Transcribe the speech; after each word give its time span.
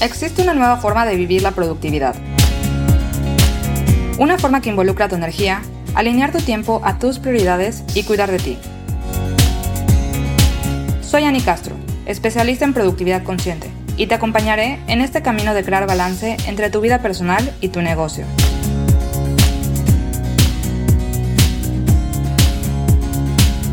existe 0.00 0.40
una 0.42 0.54
nueva 0.54 0.78
forma 0.78 1.04
de 1.04 1.14
vivir 1.14 1.42
la 1.42 1.50
productividad. 1.52 2.14
Una 4.18 4.38
forma 4.38 4.60
que 4.60 4.70
involucra 4.70 5.08
tu 5.08 5.14
energía, 5.14 5.62
alinear 5.94 6.32
tu 6.32 6.38
tiempo 6.38 6.80
a 6.84 6.98
tus 6.98 7.18
prioridades 7.18 7.84
y 7.94 8.02
cuidar 8.04 8.30
de 8.30 8.38
ti. 8.38 8.58
Soy 11.02 11.24
Ani 11.24 11.40
Castro, 11.40 11.76
especialista 12.06 12.64
en 12.64 12.72
productividad 12.72 13.22
consciente, 13.22 13.70
y 13.96 14.06
te 14.06 14.14
acompañaré 14.14 14.78
en 14.86 15.00
este 15.00 15.22
camino 15.22 15.54
de 15.54 15.64
crear 15.64 15.86
balance 15.86 16.36
entre 16.46 16.70
tu 16.70 16.80
vida 16.80 17.00
personal 17.00 17.52
y 17.60 17.68
tu 17.68 17.82
negocio. 17.82 18.24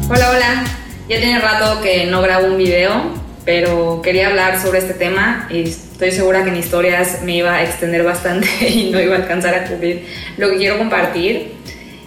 Hola, 0.09 0.29
hola. 0.29 0.63
Ya 1.09 1.19
tiene 1.21 1.39
rato 1.39 1.81
que 1.81 2.05
no 2.05 2.21
grabo 2.21 2.47
un 2.47 2.57
video, 2.57 3.13
pero 3.45 4.01
quería 4.01 4.27
hablar 4.27 4.61
sobre 4.61 4.79
este 4.79 4.93
tema 4.93 5.47
y 5.49 5.73
estoy 5.97 6.11
segura 6.11 6.43
que 6.43 6.49
en 6.49 6.57
historias 6.57 7.23
me 7.23 7.37
iba 7.37 7.55
a 7.55 7.63
extender 7.63 8.03
bastante 8.03 8.47
y 8.69 8.91
no 8.91 9.01
iba 9.01 9.15
a 9.15 9.17
alcanzar 9.17 9.55
a 9.55 9.65
cubrir 9.65 10.05
lo 10.37 10.51
que 10.51 10.57
quiero 10.57 10.77
compartir. 10.77 11.53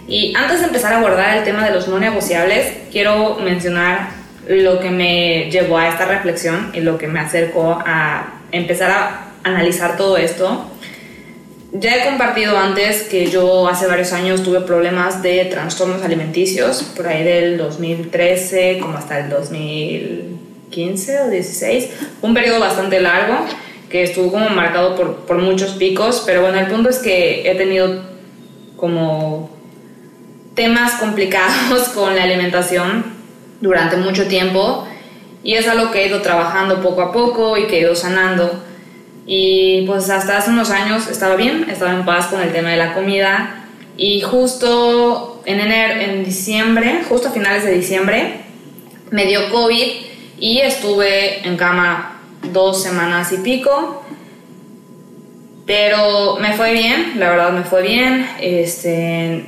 Y 0.07 0.33
antes 0.33 0.61
de 0.61 0.67
empezar 0.67 0.93
a 0.93 0.99
abordar 0.99 1.37
el 1.37 1.43
tema 1.43 1.65
de 1.65 1.73
los 1.73 1.89
no 1.89 1.99
negociables, 1.99 2.71
quiero 2.89 3.35
mencionar 3.35 4.11
lo 4.47 4.79
que 4.79 4.91
me 4.91 5.51
llevó 5.51 5.77
a 5.77 5.89
esta 5.89 6.05
reflexión 6.05 6.71
y 6.73 6.79
lo 6.79 6.97
que 6.97 7.07
me 7.07 7.19
acercó 7.19 7.83
a 7.85 8.35
empezar 8.53 8.91
a 8.91 9.25
analizar 9.43 9.97
todo 9.97 10.15
esto. 10.15 10.71
Ya 11.73 11.97
he 11.97 12.05
compartido 12.05 12.57
antes 12.57 13.03
que 13.03 13.29
yo 13.29 13.67
hace 13.67 13.87
varios 13.87 14.13
años 14.13 14.41
tuve 14.41 14.61
problemas 14.61 15.21
de 15.21 15.43
trastornos 15.45 16.01
alimenticios, 16.01 16.83
por 16.95 17.07
ahí 17.07 17.25
del 17.25 17.57
2013 17.57 18.79
como 18.81 18.97
hasta 18.97 19.19
el 19.19 19.29
2015 19.29 21.21
o 21.23 21.29
16, 21.29 21.89
un 22.21 22.33
periodo 22.33 22.61
bastante 22.61 23.01
largo 23.01 23.45
que 23.91 24.03
estuvo 24.03 24.31
como 24.31 24.49
marcado 24.49 24.95
por, 24.95 25.17
por 25.25 25.37
muchos 25.37 25.71
picos, 25.71 26.23
pero 26.25 26.41
bueno, 26.41 26.59
el 26.59 26.67
punto 26.67 26.89
es 26.89 26.99
que 26.99 27.49
he 27.49 27.55
tenido 27.55 28.03
como 28.77 29.49
temas 30.55 30.93
complicados 30.93 31.89
con 31.93 32.15
la 32.15 32.23
alimentación 32.23 33.03
durante 33.59 33.97
mucho 33.97 34.27
tiempo 34.27 34.87
y 35.43 35.55
es 35.55 35.67
algo 35.67 35.91
que 35.91 36.03
he 36.03 36.07
ido 36.07 36.21
trabajando 36.21 36.81
poco 36.81 37.01
a 37.01 37.11
poco 37.11 37.57
y 37.57 37.67
que 37.67 37.77
he 37.77 37.81
ido 37.81 37.95
sanando. 37.95 38.63
Y 39.25 39.83
pues 39.87 40.09
hasta 40.09 40.37
hace 40.37 40.49
unos 40.49 40.71
años 40.71 41.07
estaba 41.07 41.35
bien, 41.35 41.67
estaba 41.69 41.91
en 41.91 42.05
paz 42.05 42.27
con 42.27 42.41
el 42.41 42.51
tema 42.51 42.69
de 42.69 42.77
la 42.77 42.93
comida 42.93 43.65
y 43.97 44.21
justo 44.21 45.41
en 45.45 45.59
enero, 45.59 45.99
en 45.99 46.23
diciembre, 46.23 47.01
justo 47.07 47.29
a 47.29 47.31
finales 47.31 47.63
de 47.63 47.71
diciembre, 47.71 48.41
me 49.09 49.25
dio 49.25 49.49
COVID 49.51 49.87
y 50.39 50.59
estuve 50.59 51.47
en 51.47 51.57
cama 51.57 52.20
dos 52.51 52.81
semanas 52.81 53.31
y 53.31 53.37
pico. 53.37 54.03
Pero 55.65 56.37
me 56.37 56.53
fue 56.53 56.73
bien, 56.73 57.13
la 57.17 57.29
verdad 57.29 57.51
me 57.51 57.63
fue 57.63 57.81
bien. 57.81 58.27
Este, 58.39 59.45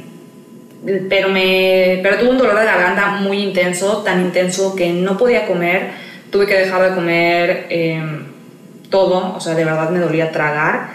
pero, 1.10 1.30
me, 1.30 2.00
pero 2.04 2.18
tuve 2.18 2.30
un 2.30 2.38
dolor 2.38 2.60
de 2.60 2.66
garganta 2.66 3.08
muy 3.22 3.40
intenso, 3.40 4.04
tan 4.04 4.22
intenso 4.22 4.76
que 4.76 4.92
no 4.92 5.18
podía 5.18 5.48
comer. 5.48 5.92
Tuve 6.32 6.46
que 6.46 6.56
dejar 6.56 6.90
de 6.90 6.96
comer 6.96 7.68
em, 7.70 8.26
todo, 8.90 9.36
o 9.36 9.40
sea, 9.40 9.56
de 9.56 9.66
verdad 9.66 9.90
me 9.90 10.00
dolía 10.00 10.32
tragar. 10.32 10.92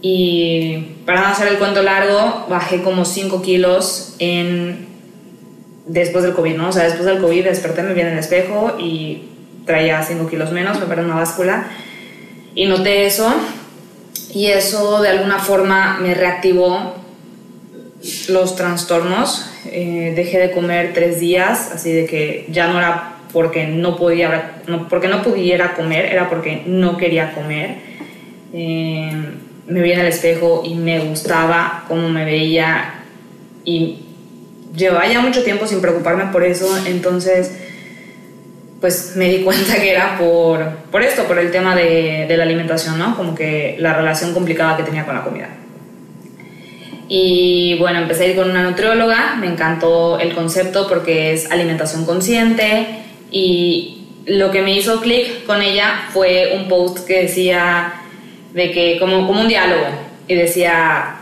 Y 0.00 0.96
para 1.06 1.22
no 1.22 1.26
hacer 1.28 1.48
el 1.48 1.58
cuento 1.58 1.82
largo, 1.82 2.46
bajé 2.48 2.82
como 2.82 3.04
5 3.04 3.42
kilos 3.42 4.14
en, 4.18 4.86
después 5.86 6.24
del 6.24 6.34
COVID, 6.34 6.56
¿no? 6.56 6.68
O 6.68 6.72
sea, 6.72 6.84
después 6.84 7.04
del 7.04 7.18
COVID 7.18 7.44
desperté, 7.44 7.82
me 7.82 7.94
vi 7.94 8.02
en 8.02 8.08
el 8.08 8.18
espejo 8.18 8.76
y 8.78 9.24
traía 9.68 10.02
5 10.02 10.26
kilos 10.28 10.50
menos, 10.50 10.80
me 10.80 10.86
perdí 10.86 11.04
una 11.04 11.14
báscula. 11.14 11.68
Y 12.56 12.66
noté 12.66 13.06
eso. 13.06 13.32
Y 14.34 14.46
eso 14.46 15.00
de 15.00 15.10
alguna 15.10 15.38
forma 15.38 15.98
me 16.00 16.14
reactivó 16.14 16.96
los 18.28 18.56
trastornos. 18.56 19.48
Eh, 19.66 20.14
dejé 20.16 20.38
de 20.38 20.50
comer 20.50 20.92
tres 20.94 21.20
días, 21.20 21.70
así 21.72 21.92
de 21.92 22.06
que 22.06 22.46
ya 22.50 22.66
no 22.68 22.78
era 22.78 23.16
porque 23.32 23.66
no 23.66 23.96
podía, 23.96 24.62
no, 24.66 24.88
porque 24.88 25.08
no 25.08 25.22
pudiera 25.22 25.74
comer, 25.74 26.06
era 26.06 26.28
porque 26.28 26.62
no 26.66 26.96
quería 26.96 27.34
comer. 27.34 27.76
Eh, 28.52 29.12
me 29.66 29.82
vi 29.82 29.92
en 29.92 30.00
el 30.00 30.06
espejo 30.06 30.62
y 30.64 30.74
me 30.74 30.98
gustaba 31.00 31.84
cómo 31.88 32.08
me 32.08 32.24
veía 32.24 32.94
y 33.64 33.98
llevaba 34.74 35.06
ya 35.06 35.20
mucho 35.20 35.44
tiempo 35.44 35.66
sin 35.66 35.82
preocuparme 35.82 36.32
por 36.32 36.42
eso, 36.42 36.66
entonces 36.86 37.67
pues 38.80 39.14
me 39.16 39.28
di 39.28 39.42
cuenta 39.42 39.76
que 39.76 39.90
era 39.90 40.16
por, 40.18 40.64
por 40.90 41.02
esto, 41.02 41.24
por 41.24 41.38
el 41.38 41.50
tema 41.50 41.74
de, 41.74 42.26
de 42.28 42.36
la 42.36 42.44
alimentación, 42.44 42.98
¿no? 42.98 43.16
Como 43.16 43.34
que 43.34 43.76
la 43.78 43.94
relación 43.94 44.32
complicada 44.32 44.76
que 44.76 44.84
tenía 44.84 45.04
con 45.04 45.14
la 45.14 45.24
comida. 45.24 45.48
Y 47.08 47.76
bueno, 47.78 48.00
empecé 48.00 48.24
a 48.24 48.26
ir 48.28 48.36
con 48.36 48.50
una 48.50 48.62
nutrióloga, 48.62 49.36
me 49.40 49.46
encantó 49.46 50.20
el 50.20 50.34
concepto 50.34 50.86
porque 50.88 51.32
es 51.32 51.50
alimentación 51.50 52.04
consciente 52.04 52.86
y 53.30 53.98
lo 54.26 54.50
que 54.50 54.60
me 54.60 54.74
hizo 54.74 55.00
clic 55.00 55.44
con 55.46 55.62
ella 55.62 56.02
fue 56.12 56.52
un 56.54 56.68
post 56.68 57.06
que 57.06 57.22
decía 57.22 57.94
de 58.52 58.70
que 58.70 58.98
como, 58.98 59.26
como 59.26 59.40
un 59.40 59.48
diálogo 59.48 59.86
y 60.26 60.34
decía, 60.34 61.16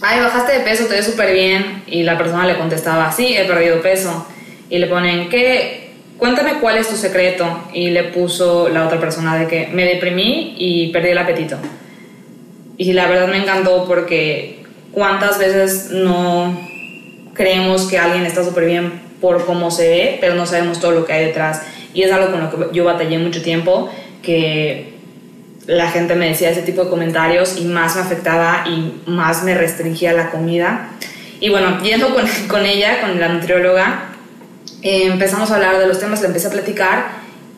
ay, 0.00 0.20
bajaste 0.20 0.52
de 0.52 0.60
peso, 0.60 0.86
te 0.86 0.94
ves 0.94 1.06
súper 1.06 1.32
bien 1.32 1.82
y 1.88 2.04
la 2.04 2.16
persona 2.16 2.46
le 2.46 2.56
contestaba, 2.56 3.10
sí, 3.10 3.36
he 3.36 3.44
perdido 3.44 3.82
peso 3.82 4.26
y 4.70 4.78
le 4.78 4.86
ponen, 4.86 5.28
¿qué? 5.28 5.83
Cuéntame 6.18 6.54
cuál 6.60 6.78
es 6.78 6.88
tu 6.88 6.96
secreto 6.96 7.46
y 7.72 7.90
le 7.90 8.04
puso 8.04 8.68
la 8.68 8.86
otra 8.86 9.00
persona 9.00 9.36
de 9.36 9.46
que 9.46 9.68
me 9.72 9.84
deprimí 9.84 10.54
y 10.58 10.88
perdí 10.88 11.08
el 11.08 11.18
apetito. 11.18 11.56
Y 12.76 12.92
la 12.92 13.08
verdad 13.08 13.28
me 13.28 13.38
encantó 13.38 13.84
porque 13.86 14.64
cuántas 14.92 15.38
veces 15.38 15.90
no 15.90 16.58
creemos 17.34 17.88
que 17.88 17.98
alguien 17.98 18.24
está 18.26 18.44
súper 18.44 18.66
bien 18.66 18.92
por 19.20 19.44
cómo 19.44 19.70
se 19.70 19.88
ve, 19.88 20.18
pero 20.20 20.34
no 20.34 20.46
sabemos 20.46 20.80
todo 20.80 20.92
lo 20.92 21.04
que 21.04 21.12
hay 21.12 21.26
detrás. 21.26 21.62
Y 21.92 22.02
es 22.02 22.12
algo 22.12 22.30
con 22.30 22.40
lo 22.42 22.50
que 22.50 22.76
yo 22.76 22.84
batallé 22.84 23.18
mucho 23.18 23.42
tiempo, 23.42 23.90
que 24.22 24.94
la 25.66 25.90
gente 25.90 26.14
me 26.14 26.28
decía 26.28 26.50
ese 26.50 26.62
tipo 26.62 26.84
de 26.84 26.90
comentarios 26.90 27.58
y 27.58 27.64
más 27.64 27.96
me 27.96 28.02
afectaba 28.02 28.64
y 28.66 29.10
más 29.10 29.42
me 29.42 29.54
restringía 29.54 30.12
la 30.12 30.30
comida. 30.30 30.90
Y 31.40 31.48
bueno, 31.48 31.82
yendo 31.82 32.14
con, 32.14 32.24
con 32.48 32.66
ella, 32.66 33.00
con 33.00 33.18
la 33.18 33.28
nutrióloga, 33.28 34.13
empezamos 34.84 35.50
a 35.50 35.56
hablar 35.56 35.78
de 35.78 35.86
los 35.86 35.98
temas, 35.98 36.20
le 36.20 36.28
empecé 36.28 36.46
a 36.46 36.50
platicar 36.50 37.06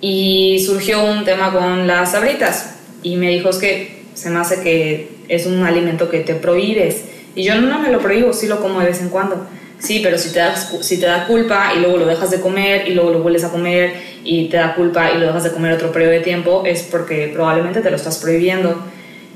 y 0.00 0.62
surgió 0.64 1.04
un 1.04 1.24
tema 1.24 1.52
con 1.52 1.86
las 1.86 2.12
sabritas. 2.12 2.76
Y 3.02 3.16
me 3.16 3.30
dijo, 3.30 3.50
es 3.50 3.56
que 3.58 4.02
se 4.14 4.30
me 4.30 4.38
hace 4.38 4.60
que 4.62 5.10
es 5.28 5.46
un 5.46 5.62
alimento 5.64 6.08
que 6.08 6.20
te 6.20 6.34
prohíbes 6.34 7.02
y 7.36 7.42
yo 7.42 7.60
no 7.60 7.78
me 7.78 7.90
lo 7.90 8.00
prohíbo, 8.00 8.32
sí 8.32 8.48
lo 8.48 8.60
como 8.60 8.80
de 8.80 8.86
vez 8.86 9.00
en 9.02 9.10
cuando. 9.10 9.46
Sí, 9.78 10.00
pero 10.02 10.16
si 10.16 10.32
te, 10.32 10.38
da, 10.38 10.56
si 10.56 10.98
te 10.98 11.04
da 11.04 11.26
culpa 11.26 11.72
y 11.76 11.80
luego 11.80 11.98
lo 11.98 12.06
dejas 12.06 12.30
de 12.30 12.40
comer 12.40 12.88
y 12.88 12.94
luego 12.94 13.10
lo 13.10 13.18
vuelves 13.20 13.44
a 13.44 13.50
comer 13.50 13.92
y 14.24 14.48
te 14.48 14.56
da 14.56 14.74
culpa 14.74 15.12
y 15.12 15.18
lo 15.18 15.26
dejas 15.26 15.44
de 15.44 15.52
comer 15.52 15.72
otro 15.74 15.92
periodo 15.92 16.12
de 16.12 16.20
tiempo, 16.20 16.62
es 16.64 16.82
porque 16.84 17.30
probablemente 17.34 17.82
te 17.82 17.90
lo 17.90 17.96
estás 17.96 18.16
prohibiendo. 18.16 18.82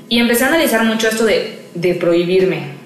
Y 0.09 0.17
empecé 0.17 0.45
a 0.45 0.47
analizar 0.47 0.83
mucho 0.83 1.09
esto 1.09 1.25
de, 1.25 1.59
de 1.75 1.93
prohibirme. 1.93 2.81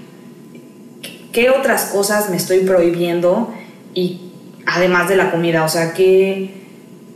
¿Qué 1.32 1.50
otras 1.50 1.86
cosas 1.86 2.30
me 2.30 2.36
estoy 2.36 2.60
prohibiendo? 2.60 3.54
Y 3.94 4.25
además 4.66 5.10
de 5.10 5.16
la 5.16 5.32
comida, 5.32 5.64
o 5.64 5.70
sea, 5.70 5.94
¿qué, 5.94 6.50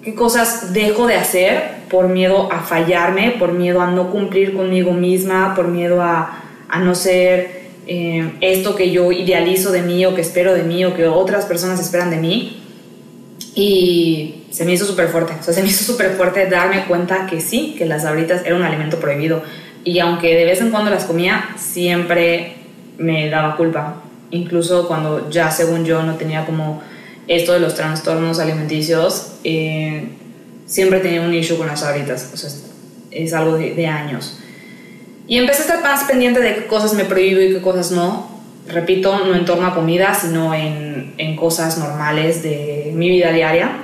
qué 0.03 0.15
cosas 0.15 0.73
dejo 0.73 1.07
de 1.07 1.15
hacer 1.15 1.79
por 1.89 2.07
miedo 2.07 2.51
a 2.51 2.61
fallarme, 2.61 3.35
por 3.39 3.53
miedo 3.53 3.81
a 3.81 3.91
no 3.91 4.11
cumplir 4.11 4.53
conmigo 4.53 4.93
misma, 4.93 5.55
por 5.55 5.67
miedo 5.67 6.01
a, 6.01 6.43
a 6.69 6.79
no 6.79 6.95
ser 6.95 7.59
eh, 7.87 8.33
esto 8.41 8.75
que 8.75 8.91
yo 8.91 9.11
idealizo 9.11 9.71
de 9.71 9.81
mí 9.81 10.05
o 10.05 10.13
que 10.13 10.21
espero 10.21 10.53
de 10.53 10.61
mí 10.61 10.85
o 10.85 10.93
que 10.95 11.07
otras 11.07 11.45
personas 11.45 11.79
esperan 11.79 12.11
de 12.11 12.17
mí. 12.17 12.61
Y 13.55 14.43
se 14.51 14.63
me 14.63 14.73
hizo 14.73 14.85
súper 14.85 15.07
fuerte, 15.07 15.33
o 15.39 15.43
sea, 15.43 15.53
se 15.53 15.61
me 15.61 15.69
hizo 15.69 15.83
súper 15.83 16.11
fuerte 16.11 16.45
darme 16.47 16.85
cuenta 16.85 17.25
que 17.25 17.41
sí, 17.41 17.75
que 17.77 17.85
las 17.85 18.03
sabritas 18.03 18.45
eran 18.45 18.59
un 18.59 18.65
alimento 18.65 18.99
prohibido. 18.99 19.41
Y 19.83 19.99
aunque 19.99 20.35
de 20.35 20.45
vez 20.45 20.61
en 20.61 20.71
cuando 20.71 20.91
las 20.91 21.05
comía, 21.05 21.49
siempre 21.57 22.53
me 22.97 23.29
daba 23.29 23.55
culpa. 23.55 24.03
Incluso 24.31 24.87
cuando 24.87 25.29
ya 25.31 25.49
según 25.49 25.83
yo 25.83 26.03
no 26.03 26.15
tenía 26.15 26.45
como 26.45 26.81
esto 27.29 27.53
de 27.53 27.59
los 27.59 27.75
trastornos 27.75 28.39
alimenticios, 28.39 29.33
eh, 29.43 30.09
siempre 30.65 30.99
tenía 30.99 31.21
un 31.21 31.33
issue 31.33 31.57
con 31.57 31.67
las 31.67 31.81
sabritas. 31.81 32.31
O 32.33 32.37
sea, 32.37 32.49
es 33.11 33.33
algo 33.33 33.55
de, 33.55 33.75
de 33.75 33.85
años. 33.85 34.39
Y 35.27 35.37
empecé 35.37 35.61
a 35.61 35.65
estar 35.65 35.83
más 35.83 36.05
pendiente 36.05 36.41
de 36.41 36.55
qué 36.55 36.65
cosas 36.65 36.93
me 36.95 37.05
prohíbo 37.05 37.39
y 37.39 37.53
qué 37.53 37.61
cosas 37.61 37.91
no. 37.91 38.27
Repito, 38.67 39.25
no 39.25 39.35
en 39.35 39.45
torno 39.45 39.67
a 39.67 39.75
comida, 39.75 40.15
sino 40.15 40.55
en, 40.55 41.13
en 41.19 41.35
cosas 41.35 41.77
normales 41.77 42.41
de 42.41 42.91
mi 42.95 43.09
vida 43.09 43.31
diaria. 43.31 43.77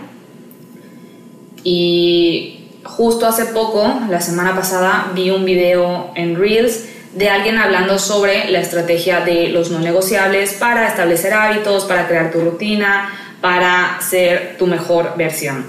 Y 1.64 2.72
justo 2.84 3.28
hace 3.28 3.46
poco, 3.46 4.02
la 4.10 4.22
semana 4.22 4.56
pasada, 4.56 5.12
vi 5.14 5.30
un 5.30 5.46
video 5.46 6.12
en 6.16 6.36
Reels 6.36 6.86
de 7.14 7.30
alguien 7.30 7.58
hablando 7.58 8.00
sobre 8.00 8.50
la 8.50 8.60
estrategia 8.60 9.22
de 9.22 9.50
los 9.50 9.70
no 9.70 9.80
negociables 9.80 10.54
para 10.54 10.88
establecer 10.88 11.34
hábitos, 11.34 11.86
para 11.86 12.08
crear 12.08 12.32
tu 12.32 12.42
rutina, 12.42 13.10
para 13.46 14.00
ser 14.02 14.56
tu 14.58 14.66
mejor 14.66 15.14
versión. 15.18 15.66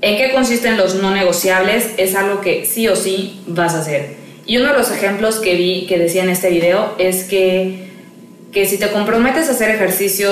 ¿En 0.00 0.16
qué 0.16 0.32
consisten 0.32 0.78
los 0.78 0.94
no 0.94 1.10
negociables? 1.10 1.90
Es 1.98 2.14
algo 2.14 2.40
que 2.40 2.64
sí 2.64 2.88
o 2.88 2.96
sí 2.96 3.42
vas 3.46 3.74
a 3.74 3.80
hacer. 3.80 4.16
Y 4.46 4.56
uno 4.56 4.68
de 4.68 4.78
los 4.78 4.90
ejemplos 4.90 5.36
que 5.36 5.54
vi 5.54 5.84
que 5.86 5.98
decía 5.98 6.22
en 6.22 6.30
este 6.30 6.48
video 6.48 6.94
es 6.96 7.24
que, 7.24 7.90
que 8.52 8.64
si 8.64 8.78
te 8.78 8.90
comprometes 8.90 9.50
a 9.50 9.52
hacer 9.52 9.68
ejercicio 9.68 10.30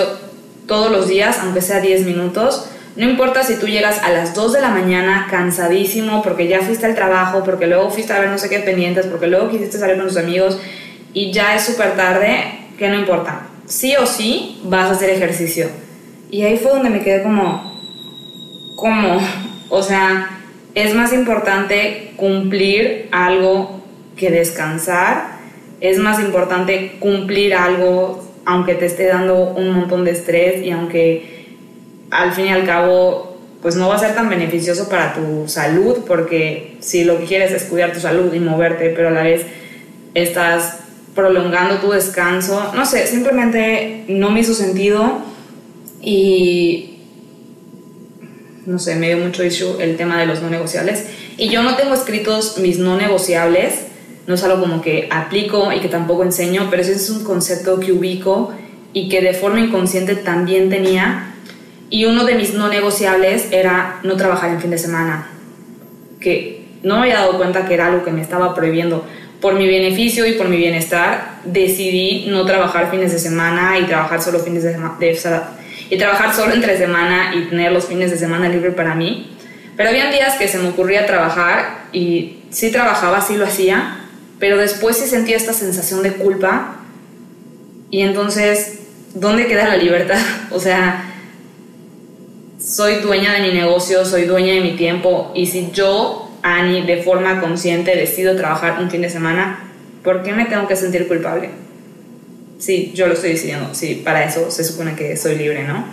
todos 0.66 0.90
los 0.90 1.08
días, 1.08 1.36
aunque 1.42 1.60
sea 1.60 1.80
10 1.80 2.06
minutos, 2.06 2.70
no 2.96 3.04
importa 3.04 3.44
si 3.44 3.56
tú 3.56 3.66
llegas 3.66 3.98
a 4.02 4.10
las 4.10 4.34
2 4.34 4.54
de 4.54 4.62
la 4.62 4.70
mañana 4.70 5.26
cansadísimo 5.30 6.22
porque 6.22 6.48
ya 6.48 6.62
fuiste 6.62 6.86
al 6.86 6.94
trabajo, 6.94 7.44
porque 7.44 7.66
luego 7.66 7.90
fuiste 7.90 8.14
a 8.14 8.18
ver 8.18 8.30
no 8.30 8.38
sé 8.38 8.48
qué 8.48 8.60
pendientes, 8.60 9.04
porque 9.04 9.26
luego 9.26 9.50
quisiste 9.50 9.76
salir 9.76 9.98
con 9.98 10.08
tus 10.08 10.16
amigos 10.16 10.58
y 11.12 11.32
ya 11.32 11.54
es 11.54 11.64
súper 11.64 11.96
tarde, 11.96 12.60
que 12.78 12.88
no 12.88 12.94
importa. 12.94 13.46
Sí 13.66 13.94
o 13.96 14.06
sí 14.06 14.58
vas 14.64 14.88
a 14.88 14.92
hacer 14.92 15.10
ejercicio. 15.10 15.68
Y 16.30 16.42
ahí 16.42 16.56
fue 16.56 16.70
donde 16.72 16.90
me 16.90 17.00
quedé 17.00 17.22
como, 17.22 17.78
¿cómo? 18.76 19.18
O 19.68 19.82
sea, 19.82 20.40
es 20.74 20.94
más 20.94 21.12
importante 21.12 22.12
cumplir 22.16 23.08
algo 23.10 23.80
que 24.16 24.30
descansar. 24.30 25.38
Es 25.80 25.98
más 25.98 26.20
importante 26.20 26.96
cumplir 27.00 27.54
algo 27.54 28.30
aunque 28.44 28.74
te 28.74 28.86
esté 28.86 29.06
dando 29.06 29.50
un 29.50 29.70
montón 29.72 30.04
de 30.04 30.12
estrés 30.12 30.62
y 30.62 30.70
aunque 30.70 31.56
al 32.10 32.32
fin 32.32 32.46
y 32.46 32.48
al 32.50 32.64
cabo 32.64 33.38
pues 33.62 33.76
no 33.76 33.88
va 33.88 33.96
a 33.96 33.98
ser 33.98 34.14
tan 34.14 34.28
beneficioso 34.28 34.88
para 34.88 35.12
tu 35.12 35.46
salud 35.46 35.98
porque 36.06 36.76
si 36.80 37.04
lo 37.04 37.18
que 37.18 37.26
quieres 37.26 37.52
es 37.52 37.64
cuidar 37.64 37.92
tu 37.92 38.00
salud 38.00 38.32
y 38.32 38.40
moverte 38.40 38.90
pero 38.96 39.08
a 39.08 39.10
la 39.10 39.22
vez 39.22 39.44
estás 40.14 40.78
prolongando 41.14 41.76
tu 41.76 41.90
descanso, 41.90 42.72
no 42.74 42.86
sé, 42.86 43.06
simplemente 43.06 44.04
no 44.08 44.30
me 44.30 44.40
hizo 44.40 44.54
sentido 44.54 45.18
y 46.02 46.90
no 48.66 48.78
sé, 48.78 48.94
me 48.96 49.08
dio 49.08 49.18
mucho 49.18 49.44
issue 49.44 49.80
el 49.80 49.96
tema 49.96 50.18
de 50.20 50.26
los 50.26 50.42
no 50.42 50.50
negociables. 50.50 51.06
Y 51.36 51.48
yo 51.48 51.62
no 51.62 51.76
tengo 51.76 51.94
escritos 51.94 52.58
mis 52.58 52.78
no 52.78 52.96
negociables, 52.96 53.86
no 54.26 54.34
es 54.34 54.44
algo 54.44 54.60
como 54.60 54.82
que 54.82 55.08
aplico 55.10 55.72
y 55.72 55.80
que 55.80 55.88
tampoco 55.88 56.22
enseño, 56.22 56.68
pero 56.70 56.82
ese 56.82 56.92
es 56.92 57.10
un 57.10 57.24
concepto 57.24 57.80
que 57.80 57.92
ubico 57.92 58.52
y 58.92 59.08
que 59.08 59.20
de 59.22 59.34
forma 59.34 59.60
inconsciente 59.60 60.14
también 60.14 60.70
tenía. 60.70 61.34
Y 61.88 62.04
uno 62.04 62.24
de 62.24 62.34
mis 62.34 62.54
no 62.54 62.68
negociables 62.68 63.48
era 63.50 63.98
no 64.04 64.16
trabajar 64.16 64.50
en 64.50 64.60
fin 64.60 64.70
de 64.70 64.78
semana, 64.78 65.30
que 66.20 66.64
no 66.82 66.96
me 66.96 67.02
había 67.02 67.20
dado 67.20 67.36
cuenta 67.36 67.66
que 67.66 67.74
era 67.74 67.88
algo 67.88 68.04
que 68.04 68.12
me 68.12 68.22
estaba 68.22 68.54
prohibiendo. 68.54 69.04
Por 69.40 69.54
mi 69.54 69.66
beneficio 69.66 70.26
y 70.26 70.34
por 70.34 70.48
mi 70.48 70.58
bienestar, 70.58 71.40
decidí 71.44 72.26
no 72.28 72.44
trabajar 72.44 72.90
fines 72.90 73.10
de 73.10 73.18
semana 73.18 73.78
y 73.78 73.84
trabajar 73.84 74.22
solo 74.22 74.38
fines 74.40 74.62
de 74.62 74.72
semana 74.72 74.96
y 75.88 75.98
trabajar 75.98 76.34
solo 76.34 76.54
entre 76.54 76.76
semana 76.76 77.34
y 77.34 77.44
tener 77.44 77.72
los 77.72 77.86
fines 77.86 78.10
de 78.10 78.18
semana 78.18 78.48
libre 78.48 78.72
para 78.72 78.94
mí. 78.94 79.36
Pero 79.76 79.88
había 79.88 80.10
días 80.10 80.34
que 80.36 80.48
se 80.48 80.58
me 80.58 80.68
ocurría 80.68 81.06
trabajar 81.06 81.86
y 81.92 82.40
sí 82.50 82.70
trabajaba, 82.70 83.20
sí 83.20 83.36
lo 83.36 83.46
hacía, 83.46 84.00
pero 84.38 84.56
después 84.56 84.96
sí 84.96 85.06
sentía 85.06 85.36
esta 85.36 85.52
sensación 85.52 86.02
de 86.02 86.12
culpa 86.12 86.76
y 87.90 88.02
entonces, 88.02 88.80
¿dónde 89.14 89.46
queda 89.46 89.68
la 89.68 89.76
libertad? 89.76 90.18
O 90.52 90.58
sea, 90.58 91.06
soy 92.58 92.96
dueña 92.96 93.32
de 93.32 93.40
mi 93.40 93.52
negocio, 93.52 94.04
soy 94.04 94.24
dueña 94.24 94.52
de 94.52 94.60
mi 94.60 94.72
tiempo 94.76 95.32
y 95.34 95.46
si 95.46 95.70
yo, 95.72 96.30
Ani, 96.42 96.82
de 96.82 97.02
forma 97.02 97.40
consciente 97.40 97.96
decido 97.96 98.36
trabajar 98.36 98.80
un 98.80 98.90
fin 98.90 99.02
de 99.02 99.10
semana, 99.10 99.70
¿por 100.02 100.22
qué 100.22 100.32
me 100.32 100.46
tengo 100.46 100.66
que 100.66 100.76
sentir 100.76 101.08
culpable? 101.08 101.50
Sí, 102.60 102.92
yo 102.94 103.08
lo 103.08 103.14
estoy 103.14 103.30
decidiendo, 103.30 103.74
sí, 103.74 104.00
para 104.04 104.24
eso 104.24 104.50
se 104.50 104.62
supone 104.62 104.94
que 104.94 105.16
soy 105.16 105.34
libre, 105.34 105.64
¿no? 105.64 105.84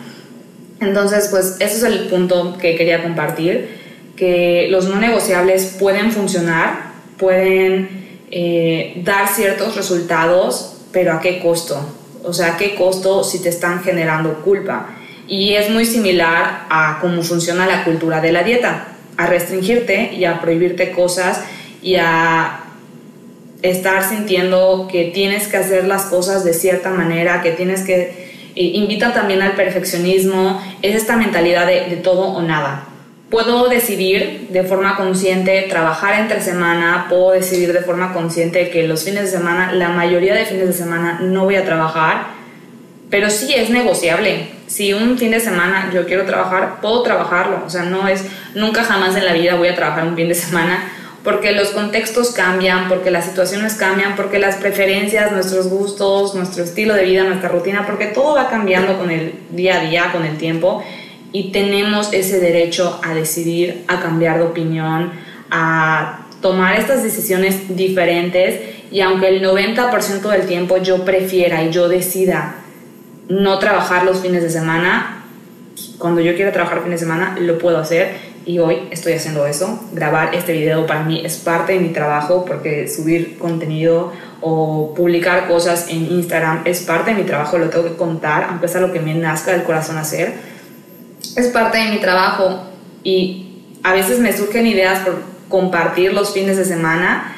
Entonces, 0.80 1.30
pues 1.32 1.56
ese 1.60 1.78
es 1.78 1.84
el 1.84 2.08
punto 2.08 2.58
que 2.60 2.76
quería 2.76 3.02
compartir, 3.02 3.70
que 4.16 4.68
los 4.70 4.88
no 4.88 4.98
negociables 4.98 5.78
pueden 5.80 6.12
funcionar, 6.12 6.92
pueden 7.18 7.90
eh, 8.30 9.02
dar 9.04 9.28
ciertos 9.28 9.76
resultados, 9.76 10.78
pero 10.92 11.14
¿a 11.14 11.22
qué 11.22 11.40
costo? 11.40 11.80
O 12.24 12.34
sea, 12.34 12.54
¿a 12.54 12.58
qué 12.58 12.76
costo 12.76 13.24
si 13.24 13.42
te 13.42 13.50
están 13.50 13.82
generando 13.84 14.44
culpa? 14.44 14.90
Y 15.28 15.56
es 15.56 15.70
muy 15.70 15.86
similar 15.86 16.66
a 16.70 17.00
cómo 17.02 17.22
funciona 17.24 17.66
la 17.66 17.84
cultura 17.84 18.22
de 18.22 18.32
la 18.32 18.44
dieta, 18.44 18.90
a 19.18 19.28
restringirte 19.28 20.14
y 20.14 20.26
a 20.26 20.40
prohibirte 20.40 20.92
cosas 20.92 21.42
y 21.82 21.96
a 21.96 22.67
estar 23.62 24.08
sintiendo 24.08 24.88
que 24.92 25.06
tienes 25.06 25.48
que 25.48 25.58
hacer 25.58 25.88
las 25.88 26.04
cosas 26.04 26.44
de 26.44 26.54
cierta 26.54 26.90
manera, 26.90 27.42
que 27.42 27.52
tienes 27.52 27.82
que... 27.82 28.52
invita 28.56 29.14
también 29.14 29.42
al 29.42 29.54
perfeccionismo, 29.54 30.62
es 30.82 30.96
esta 30.96 31.16
mentalidad 31.16 31.66
de, 31.66 31.86
de 31.90 31.98
todo 31.98 32.28
o 32.28 32.42
nada. 32.42 32.86
Puedo 33.30 33.68
decidir 33.68 34.48
de 34.52 34.64
forma 34.64 34.96
consciente 34.96 35.64
trabajar 35.70 36.18
entre 36.20 36.42
semana, 36.42 37.08
puedo 37.10 37.32
decidir 37.32 37.74
de 37.74 37.82
forma 37.82 38.14
consciente 38.14 38.70
que 38.70 38.88
los 38.88 39.04
fines 39.04 39.24
de 39.24 39.38
semana, 39.38 39.74
la 39.74 39.90
mayoría 39.90 40.34
de 40.34 40.46
fines 40.46 40.68
de 40.68 40.74
semana 40.74 41.20
no 41.22 41.44
voy 41.44 41.56
a 41.56 41.66
trabajar, 41.66 42.38
pero 43.10 43.30
sí 43.30 43.54
es 43.54 43.70
negociable. 43.70 44.50
Si 44.68 44.94
un 44.94 45.18
fin 45.18 45.32
de 45.32 45.40
semana 45.40 45.90
yo 45.94 46.06
quiero 46.06 46.26
trabajar, 46.26 46.80
puedo 46.82 47.02
trabajarlo. 47.04 47.64
O 47.66 47.70
sea, 47.70 47.84
no 47.84 48.08
es, 48.08 48.24
nunca 48.54 48.84
jamás 48.84 49.16
en 49.16 49.26
la 49.26 49.34
vida 49.34 49.56
voy 49.56 49.70
a 49.70 49.76
trabajar 49.76 50.06
un 50.06 50.16
fin 50.16 50.28
de 50.28 50.36
semana 50.36 50.92
porque 51.28 51.52
los 51.52 51.72
contextos 51.72 52.32
cambian, 52.32 52.88
porque 52.88 53.12
las 53.12 53.26
situaciones 53.26 53.74
cambian, 53.74 54.16
porque 54.16 54.40
las 54.40 54.56
preferencias, 54.56 55.30
nuestros 55.34 55.68
gustos, 55.68 56.34
nuestro 56.36 56.64
estilo 56.64 56.94
de 56.94 57.04
vida, 57.04 57.26
nuestra 57.26 57.50
rutina, 57.50 57.86
porque 57.86 58.06
todo 58.06 58.36
va 58.36 58.48
cambiando 58.48 58.98
con 58.98 59.12
el 59.12 59.34
día 59.50 59.82
a 59.82 59.84
día, 59.84 60.12
con 60.14 60.24
el 60.24 60.38
tiempo, 60.38 60.82
y 61.34 61.52
tenemos 61.52 62.14
ese 62.14 62.40
derecho 62.40 63.02
a 63.04 63.14
decidir, 63.14 63.84
a 63.90 64.00
cambiar 64.00 64.38
de 64.38 64.46
opinión, 64.46 65.12
a 65.52 66.28
tomar 66.42 66.80
estas 66.80 67.04
decisiones 67.04 67.76
diferentes, 67.76 68.62
y 68.90 69.02
aunque 69.02 69.28
el 69.28 69.44
90% 69.44 70.30
del 70.30 70.48
tiempo 70.48 70.78
yo 70.78 71.04
prefiera 71.04 71.62
y 71.62 71.72
yo 71.72 71.90
decida 71.90 72.56
no 73.28 73.60
trabajar 73.60 74.06
los 74.06 74.22
fines 74.22 74.44
de 74.44 74.50
semana, 74.50 75.26
cuando 75.98 76.22
yo 76.22 76.36
quiero 76.38 76.54
trabajar 76.54 76.84
fines 76.84 77.02
de 77.02 77.06
semana, 77.06 77.36
lo 77.38 77.58
puedo 77.58 77.80
hacer 77.80 78.37
y 78.48 78.60
hoy 78.60 78.88
estoy 78.92 79.14
haciendo 79.14 79.46
eso. 79.46 79.78
Grabar 79.92 80.34
este 80.34 80.54
video 80.54 80.88
para 80.88 81.04
mí 81.04 81.22
es 81.24 81.36
parte 81.36 81.74
de 81.74 81.80
mi 81.80 81.90
trabajo 81.90 82.46
porque 82.46 82.88
subir 82.88 83.38
contenido 83.38 84.14
o 84.40 84.94
publicar 84.96 85.50
cosas 85.50 85.88
en 85.90 86.10
Instagram 86.10 86.62
es 86.64 86.80
parte 86.80 87.12
de 87.12 87.18
mi 87.18 87.24
trabajo, 87.24 87.58
lo 87.58 87.70
tengo 87.70 87.84
que 87.84 87.98
contar, 87.98 88.48
aunque 88.50 88.70
sea 88.70 88.80
lo 88.80 88.94
que 88.94 89.02
me 89.02 89.14
nazca 89.14 89.52
del 89.52 89.64
corazón 89.64 89.98
hacer. 89.98 90.36
Es 91.36 91.48
parte 91.48 91.78
de 91.78 91.90
mi 91.90 91.98
trabajo 91.98 92.64
y 93.04 93.66
a 93.84 93.92
veces 93.92 94.20
me 94.20 94.36
surgen 94.36 94.66
ideas 94.66 95.00
por 95.00 95.22
compartir 95.50 96.14
los 96.14 96.34
fines 96.34 96.56
de 96.56 96.64
semana 96.64 97.36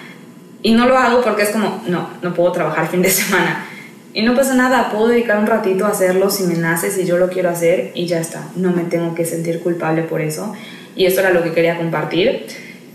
y 0.61 0.73
no 0.73 0.87
lo 0.87 0.95
hago 0.95 1.23
porque 1.23 1.41
es 1.41 1.49
como, 1.49 1.81
no, 1.87 2.07
no 2.21 2.35
puedo 2.35 2.51
trabajar 2.51 2.87
fin 2.87 3.01
de 3.01 3.09
semana. 3.09 3.65
Y 4.13 4.21
no 4.21 4.35
pasa 4.35 4.53
nada, 4.53 4.91
puedo 4.91 5.07
dedicar 5.07 5.39
un 5.39 5.47
ratito 5.47 5.85
a 5.85 5.89
hacerlo 5.89 6.29
si 6.29 6.43
me 6.43 6.55
nace, 6.55 6.91
si 6.91 7.05
yo 7.05 7.17
lo 7.17 7.29
quiero 7.29 7.49
hacer 7.49 7.91
y 7.95 8.05
ya 8.05 8.19
está. 8.19 8.43
No 8.55 8.71
me 8.71 8.83
tengo 8.83 9.15
que 9.15 9.25
sentir 9.25 9.61
culpable 9.61 10.03
por 10.03 10.21
eso. 10.21 10.53
Y 10.95 11.05
esto 11.05 11.21
era 11.21 11.31
lo 11.31 11.43
que 11.43 11.51
quería 11.51 11.77
compartir, 11.77 12.45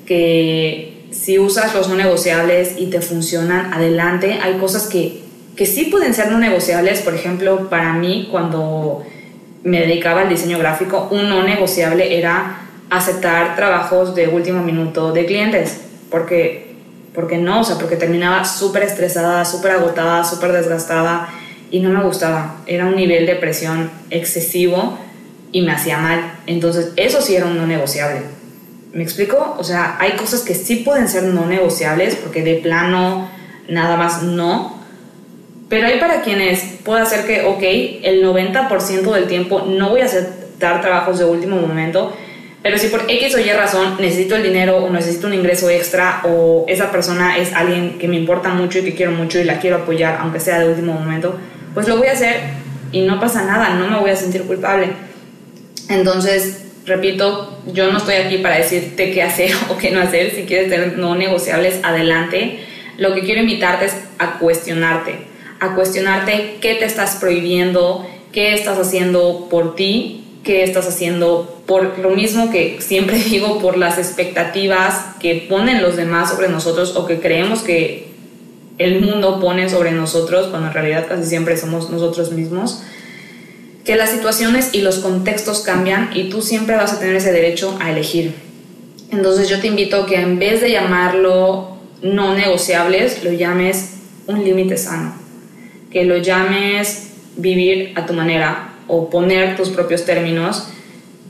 que 0.07 0.95
si 1.11 1.39
usas 1.39 1.75
los 1.75 1.89
no 1.89 1.95
negociables 1.95 2.75
y 2.77 2.87
te 2.87 3.01
funcionan, 3.01 3.73
adelante. 3.73 4.39
Hay 4.43 4.55
cosas 4.55 4.87
que, 4.87 5.21
que 5.57 5.65
sí 5.65 5.87
pueden 5.87 6.13
ser 6.13 6.31
no 6.31 6.39
negociables. 6.39 7.01
Por 7.01 7.15
ejemplo, 7.15 7.71
para 7.71 7.93
mí, 7.95 8.29
cuando 8.31 9.05
me 9.63 9.81
dedicaba 9.81 10.23
al 10.23 10.29
diseño 10.29 10.59
gráfico, 10.59 11.09
un 11.11 11.29
no 11.29 11.43
negociable 11.43 12.19
era 12.19 12.61
aceptar 12.91 13.57
trabajos 13.57 14.15
de 14.15 14.29
último 14.29 14.63
minuto 14.63 15.13
de 15.13 15.25
clientes, 15.25 15.81
porque, 16.11 16.75
porque 17.15 17.39
no, 17.39 17.61
o 17.61 17.65
sea, 17.65 17.77
porque 17.77 17.97
terminaba 17.97 18.45
súper 18.45 18.83
estresada, 18.83 19.45
súper 19.45 19.73
agotada, 19.73 20.25
súper 20.25 20.53
desgastada 20.53 21.29
y 21.71 21.81
no 21.81 21.91
me 21.91 22.05
gustaba. 22.05 22.57
Era 22.67 22.87
un 22.87 22.97
nivel 22.97 23.25
de 23.27 23.37
presión 23.37 23.91
excesivo 24.11 24.99
y 25.55 25.63
me 25.63 25.71
hacía 25.71 25.99
mal. 25.99 26.21
Entonces, 26.47 26.91
eso 26.97 27.23
sí 27.23 27.37
era 27.37 27.47
un 27.47 27.57
no 27.57 27.65
negociable. 27.65 28.23
¿Me 28.93 29.05
explico? 29.05 29.55
O 29.57 29.63
sea, 29.63 29.97
hay 30.01 30.13
cosas 30.13 30.41
que 30.41 30.53
sí 30.53 30.77
pueden 30.77 31.09
ser 31.09 31.23
no 31.23 31.47
negociables 31.47 32.17
porque 32.17 32.43
de 32.43 32.57
plano 32.57 33.31
nada 33.69 33.97
más 33.97 34.25
no. 34.25 34.83
Pero 35.69 35.87
hay 35.87 36.01
para 36.01 36.23
quienes 36.23 36.61
puede 36.85 37.03
hacer 37.03 37.25
que, 37.25 37.45
ok, 37.45 37.63
el 38.03 38.25
90% 38.25 39.15
del 39.15 39.29
tiempo 39.29 39.65
no 39.69 39.91
voy 39.91 40.01
a 40.01 40.07
aceptar 40.07 40.81
trabajos 40.81 41.21
de 41.21 41.25
último 41.25 41.57
momento, 41.57 42.13
pero 42.61 42.77
si 42.77 42.89
por 42.89 43.03
X 43.09 43.35
o 43.37 43.39
Y 43.39 43.53
razón 43.53 43.97
necesito 44.01 44.35
el 44.35 44.43
dinero 44.43 44.79
o 44.79 44.91
necesito 44.91 45.29
un 45.29 45.35
ingreso 45.35 45.71
extra 45.71 46.23
o 46.25 46.65
esa 46.67 46.91
persona 46.91 47.39
es 47.39 47.53
alguien 47.53 47.99
que 47.99 48.09
me 48.09 48.17
importa 48.17 48.49
mucho 48.49 48.81
y 48.81 48.83
que 48.83 48.95
quiero 48.95 49.13
mucho 49.13 49.39
y 49.39 49.45
la 49.45 49.61
quiero 49.61 49.77
apoyar, 49.77 50.19
aunque 50.21 50.41
sea 50.41 50.59
de 50.59 50.69
último 50.69 50.95
momento, 50.95 51.39
pues 51.75 51.87
lo 51.87 51.97
voy 51.97 52.09
a 52.09 52.13
hacer 52.13 52.41
y 52.91 53.03
no 53.03 53.21
pasa 53.21 53.45
nada, 53.45 53.71
no 53.75 53.89
me 53.89 53.99
voy 54.01 54.11
a 54.11 54.17
sentir 54.17 54.43
culpable. 54.43 55.14
Entonces, 55.89 56.65
repito, 56.87 57.59
yo 57.73 57.91
no 57.91 57.99
estoy 57.99 58.17
aquí 58.17 58.39
para 58.39 58.59
decirte 58.59 59.13
qué 59.13 59.23
hacer 59.23 59.53
o 59.71 59.79
qué 59.79 59.91
no 59.91 60.01
hacer. 60.01 60.35
Si 60.35 60.45
quieres 60.45 60.71
tener 60.71 60.99
no 60.99 61.15
negociables, 61.15 61.81
adelante. 61.83 62.61
Lo 62.99 63.15
que 63.15 63.23
quiero 63.23 63.41
invitarte 63.41 63.87
es 63.87 63.95
a 64.19 64.39
cuestionarte, 64.39 65.17
a 65.61 65.75
cuestionarte 65.75 66.59
qué 66.61 66.77
te 66.77 66.85
estás 66.85 67.17
prohibiendo, 67.17 68.07
qué 68.33 68.55
estás 68.55 68.79
haciendo 68.79 69.49
por 69.51 69.75
ti 69.75 70.25
qué 70.45 70.63
estás 70.63 70.87
haciendo 70.87 71.63
por 71.67 71.99
lo 71.99 72.11
mismo 72.11 72.51
que 72.51 72.77
siempre 72.81 73.19
digo, 73.31 73.59
por 73.59 73.77
las 73.77 73.99
expectativas 73.99 75.17
que 75.19 75.47
ponen 75.49 75.83
los 75.83 75.97
demás 75.97 76.31
sobre 76.31 76.49
nosotros 76.49 76.95
o 76.95 77.07
que 77.07 77.19
creemos 77.19 77.63
que 77.63 78.15
el 78.79 79.01
mundo 79.01 79.41
pone 79.41 79.69
sobre 79.69 79.93
nosotros, 79.93 80.49
cuando 80.49 80.69
en 80.69 80.75
realidad 80.75 81.07
casi 81.09 81.25
siempre 81.25 81.57
somos 81.57 81.91
nosotros 81.91 82.33
mismos, 82.33 82.83
que 83.85 83.97
las 83.97 84.11
situaciones 84.11 84.71
y 84.73 84.81
los 84.81 84.99
contextos 84.99 85.61
cambian 85.61 86.11
y 86.15 86.31
tú 86.31 86.41
siempre 86.41 86.77
vas 86.77 86.93
a 86.93 86.99
tener 86.99 87.17
ese 87.17 87.33
derecho 87.33 87.77
a 87.81 87.91
elegir. 87.91 88.35
Entonces 89.11 89.49
yo 89.49 89.61
te 89.61 89.67
invito 89.67 90.03
a 90.03 90.07
que 90.07 90.17
en 90.17 90.39
vez 90.39 90.61
de 90.61 90.71
llamarlo 90.71 91.77
no 92.03 92.35
negociables, 92.35 93.23
lo 93.23 93.33
llames 93.33 93.95
un 94.27 94.43
límite 94.43 94.77
sano, 94.77 95.15
que 95.91 96.05
lo 96.05 96.17
llames 96.17 97.11
vivir 97.37 97.93
a 97.97 98.07
tu 98.07 98.15
manera 98.15 98.75
o 98.87 99.11
poner 99.11 99.57
tus 99.57 99.69
propios 99.69 100.05
términos 100.05 100.69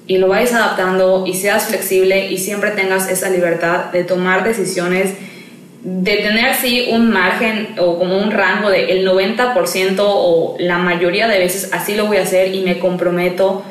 y 0.07 0.19
lo 0.19 0.29
vayas 0.29 0.53
adaptando 0.53 1.25
y 1.27 1.35
seas 1.35 1.67
flexible 1.67 2.31
y 2.31 2.39
siempre 2.39 2.71
tengas 2.71 3.09
esa 3.09 3.31
libertad 3.31 3.87
de 3.87 4.05
tomar 4.05 4.45
decisiones 4.45 5.15
de 5.85 6.17
tener 6.17 6.55
sí 6.55 6.87
un 6.91 7.11
margen 7.11 7.75
o 7.79 7.99
como 7.99 8.17
un 8.17 8.31
rango 8.31 8.71
de 8.71 8.87
el 8.87 9.07
90% 9.07 9.97
o 9.99 10.57
la 10.59 10.79
mayoría 10.79 11.29
de 11.29 11.39
veces 11.39 11.71
así 11.73 11.95
lo 11.95 12.07
voy 12.07 12.17
a 12.17 12.23
hacer 12.23 12.55
y 12.55 12.63
me 12.63 12.79
comprometo, 12.79 13.63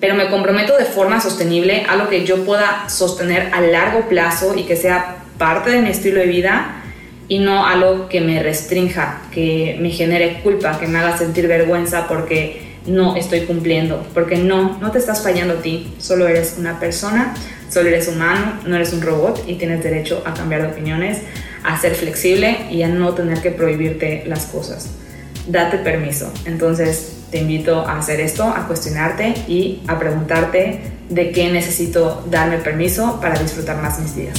pero 0.00 0.14
me 0.14 0.28
comprometo 0.28 0.78
de 0.78 0.86
forma 0.86 1.20
sostenible, 1.20 1.84
a 1.86 1.96
lo 1.96 2.08
que 2.08 2.24
yo 2.24 2.46
pueda 2.46 2.88
sostener 2.88 3.50
a 3.52 3.60
largo 3.60 4.08
plazo 4.08 4.54
y 4.56 4.62
que 4.62 4.76
sea 4.76 5.18
parte 5.36 5.70
de 5.70 5.82
mi 5.82 5.90
estilo 5.90 6.20
de 6.20 6.26
vida 6.26 6.82
y 7.28 7.38
no 7.38 7.66
algo 7.66 8.08
que 8.08 8.22
me 8.22 8.42
restrinja, 8.42 9.20
que 9.30 9.76
me 9.78 9.90
genere 9.90 10.40
culpa, 10.42 10.80
que 10.80 10.86
me 10.86 10.98
haga 10.98 11.18
sentir 11.18 11.48
vergüenza 11.48 12.08
porque 12.08 12.62
no 12.86 13.14
estoy 13.14 13.40
cumpliendo, 13.40 14.06
porque 14.14 14.36
no, 14.36 14.78
no 14.80 14.90
te 14.90 14.98
estás 14.98 15.22
fallando 15.22 15.54
a 15.54 15.60
ti, 15.60 15.92
solo 15.98 16.26
eres 16.26 16.56
una 16.58 16.80
persona, 16.80 17.34
solo 17.68 17.88
eres 17.90 18.08
humano, 18.08 18.54
no 18.64 18.76
eres 18.76 18.94
un 18.94 19.02
robot 19.02 19.44
y 19.46 19.56
tienes 19.56 19.82
derecho 19.82 20.22
a 20.24 20.32
cambiar 20.32 20.62
de 20.62 20.68
opiniones 20.68 21.18
a 21.68 21.78
ser 21.78 21.94
flexible 21.94 22.66
y 22.70 22.82
a 22.82 22.88
no 22.88 23.12
tener 23.12 23.42
que 23.42 23.50
prohibirte 23.50 24.24
las 24.26 24.46
cosas. 24.46 24.88
Date 25.46 25.76
permiso. 25.76 26.32
Entonces 26.46 27.12
te 27.30 27.40
invito 27.40 27.86
a 27.86 27.98
hacer 27.98 28.20
esto, 28.20 28.44
a 28.44 28.66
cuestionarte 28.66 29.34
y 29.46 29.82
a 29.86 29.98
preguntarte 29.98 30.80
de 31.10 31.30
qué 31.30 31.52
necesito 31.52 32.24
darme 32.30 32.56
permiso 32.56 33.20
para 33.20 33.38
disfrutar 33.38 33.82
más 33.82 34.00
mis 34.00 34.16
días. 34.16 34.38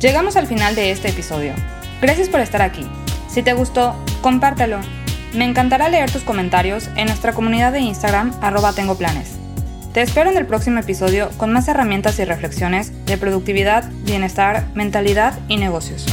Llegamos 0.00 0.36
al 0.36 0.46
final 0.46 0.74
de 0.74 0.90
este 0.90 1.08
episodio. 1.08 1.54
Gracias 2.02 2.28
por 2.28 2.40
estar 2.40 2.60
aquí. 2.60 2.86
Si 3.30 3.42
te 3.42 3.54
gustó, 3.54 3.96
compártelo 4.20 4.80
me 5.34 5.44
encantará 5.44 5.88
leer 5.88 6.10
tus 6.10 6.22
comentarios 6.22 6.88
en 6.96 7.06
nuestra 7.06 7.32
comunidad 7.32 7.72
de 7.72 7.80
Instagram 7.80 8.32
arroba. 8.40 8.72
Te 9.92 10.02
espero 10.02 10.30
en 10.30 10.36
el 10.36 10.46
próximo 10.46 10.78
episodio 10.78 11.30
con 11.36 11.52
más 11.52 11.68
herramientas 11.68 12.18
y 12.18 12.24
reflexiones 12.24 12.92
de 13.06 13.18
productividad, 13.18 13.90
bienestar, 14.04 14.66
mentalidad 14.74 15.38
y 15.48 15.56
negocios. 15.56 16.06